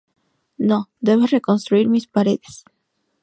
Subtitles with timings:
[0.69, 2.65] No, debes reconstruir mis paredes".